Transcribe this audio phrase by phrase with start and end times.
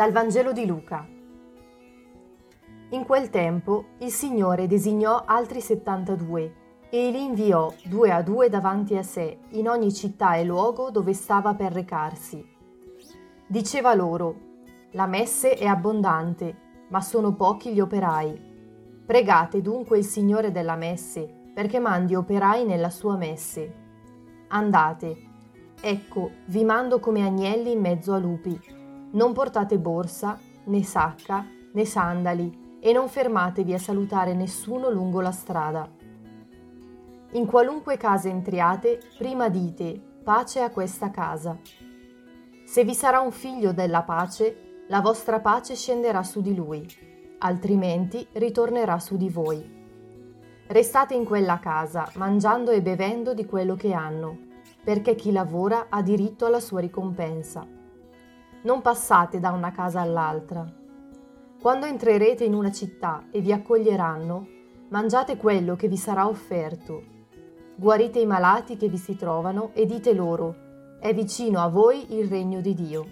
[0.00, 1.06] Dal Vangelo di Luca.
[2.88, 6.54] In quel tempo il Signore designò altri 72
[6.88, 11.12] e li inviò due a due davanti a sé in ogni città e luogo dove
[11.12, 12.42] stava per recarsi.
[13.46, 14.36] Diceva loro,
[14.92, 19.04] la messe è abbondante, ma sono pochi gli operai.
[19.04, 23.74] Pregate dunque il Signore della messe perché mandi operai nella sua messe.
[24.48, 25.16] Andate,
[25.78, 28.78] ecco, vi mando come agnelli in mezzo a lupi.
[29.12, 35.32] Non portate borsa, né sacca, né sandali, e non fermatevi a salutare nessuno lungo la
[35.32, 35.88] strada.
[37.32, 41.58] In qualunque casa entriate, prima dite pace a questa casa.
[42.64, 46.86] Se vi sarà un figlio della pace, la vostra pace scenderà su di lui,
[47.38, 49.78] altrimenti ritornerà su di voi.
[50.66, 54.38] Restate in quella casa, mangiando e bevendo di quello che hanno,
[54.84, 57.66] perché chi lavora ha diritto alla sua ricompensa.
[58.62, 60.70] Non passate da una casa all'altra.
[61.58, 64.46] Quando entrerete in una città e vi accoglieranno,
[64.88, 67.02] mangiate quello che vi sarà offerto.
[67.74, 72.28] Guarite i malati che vi si trovano e dite loro, è vicino a voi il
[72.28, 73.06] regno di Dio.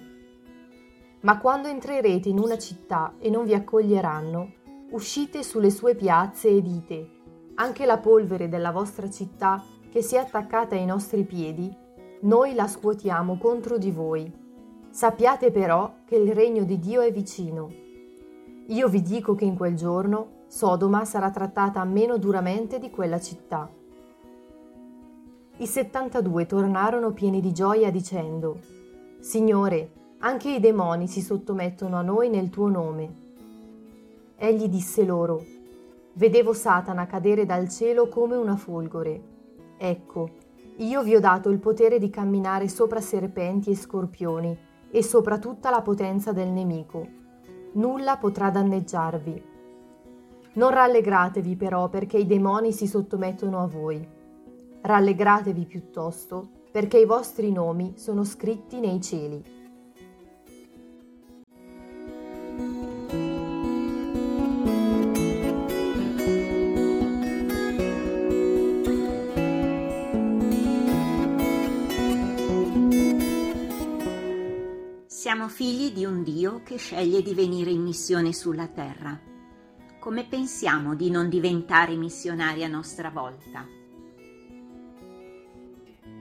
[1.20, 4.52] Ma quando entrerete in una città e non vi accoglieranno,
[4.90, 7.10] uscite sulle sue piazze e dite,
[7.54, 11.74] anche la polvere della vostra città che si è attaccata ai nostri piedi,
[12.20, 14.46] noi la scuotiamo contro di voi.
[14.90, 17.70] Sappiate però che il regno di Dio è vicino.
[18.66, 23.70] Io vi dico che in quel giorno Sodoma sarà trattata meno duramente di quella città.
[25.58, 28.60] I 72 tornarono pieni di gioia dicendo,
[29.20, 33.26] Signore, anche i demoni si sottomettono a noi nel tuo nome.
[34.36, 35.44] Egli disse loro,
[36.14, 39.20] Vedevo Satana cadere dal cielo come una folgore.
[39.76, 40.30] Ecco,
[40.78, 45.70] io vi ho dato il potere di camminare sopra serpenti e scorpioni e sopra tutta
[45.70, 47.06] la potenza del nemico.
[47.72, 49.44] Nulla potrà danneggiarvi.
[50.54, 54.16] Non rallegratevi però perché i demoni si sottomettono a voi
[54.80, 59.42] Rallegratevi piuttosto, perché i vostri nomi sono scritti nei cieli.
[75.28, 79.20] Siamo figli di un Dio che sceglie di venire in missione sulla terra.
[79.98, 83.66] Come pensiamo di non diventare missionari a nostra volta?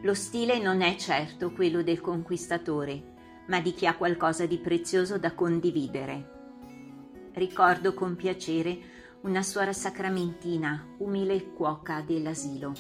[0.01, 3.13] Lo stile non è certo quello del conquistatore,
[3.47, 7.29] ma di chi ha qualcosa di prezioso da condividere.
[7.31, 8.78] Ricordo con piacere
[9.22, 12.74] una suora sacramentina, umile e cuoca dell'asilo.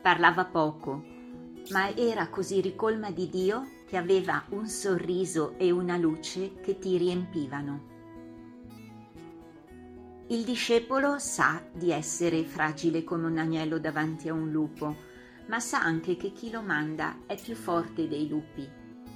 [0.00, 1.04] Parlava poco,
[1.70, 6.96] ma era così ricolma di Dio che aveva un sorriso e una luce che ti
[6.96, 7.90] riempivano.
[10.28, 14.96] Il discepolo sa di essere fragile come un agnello davanti a un lupo,
[15.48, 18.66] ma sa anche che chi lo manda è più forte dei lupi,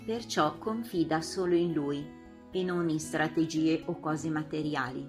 [0.04, 2.06] perciò confida solo in lui
[2.50, 5.08] e non in strategie o cose materiali.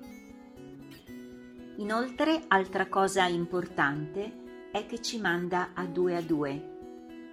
[1.75, 6.76] Inoltre, altra cosa importante è che ci manda a due a due,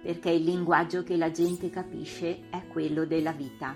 [0.05, 3.75] perché il linguaggio che la gente capisce è quello della vita.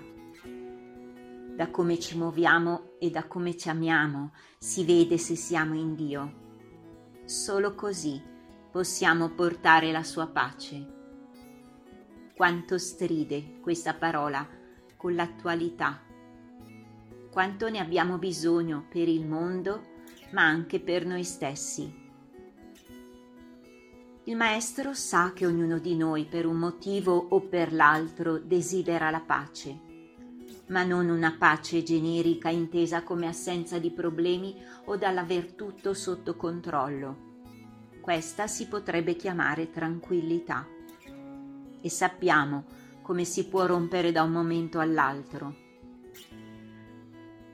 [1.56, 6.34] Da come ci muoviamo e da come ci amiamo si vede se siamo in Dio.
[7.24, 8.22] Solo così
[8.70, 10.98] possiamo portare la sua pace.
[12.36, 14.46] Quanto stride questa parola
[14.96, 16.00] con l'attualità,
[17.32, 19.82] quanto ne abbiamo bisogno per il mondo,
[20.30, 21.99] ma anche per noi stessi.
[24.24, 29.20] Il Maestro sa che ognuno di noi, per un motivo o per l'altro, desidera la
[29.20, 29.78] pace,
[30.68, 34.54] ma non una pace generica intesa come assenza di problemi
[34.84, 37.28] o dall'aver tutto sotto controllo
[38.00, 40.66] questa si potrebbe chiamare tranquillità.
[41.80, 42.64] E sappiamo
[43.02, 45.54] come si può rompere da un momento all'altro.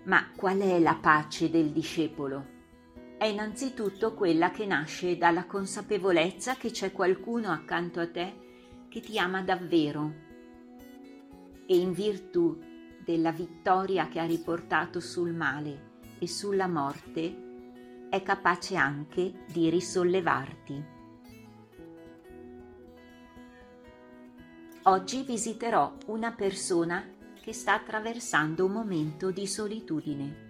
[0.05, 2.55] Ma qual è la pace del discepolo?
[3.19, 8.45] È innanzitutto quella che nasce dalla consapevolezza che c'è qualcuno accanto a te
[8.89, 10.13] che ti ama davvero
[11.65, 12.59] e in virtù
[13.03, 17.45] della vittoria che ha riportato sul male e sulla morte
[18.11, 20.85] è capace anche di risollevarti.
[24.83, 27.03] Oggi visiterò una persona
[27.41, 30.46] che sta attraversando un momento di solitudine.